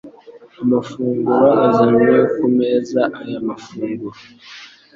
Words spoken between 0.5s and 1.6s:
amafunguro